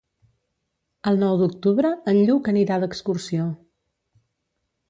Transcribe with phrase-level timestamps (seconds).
[1.11, 3.47] El nou d'octubre en Lluc anirà d'excursió.